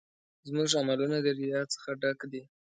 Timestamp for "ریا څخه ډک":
1.39-2.19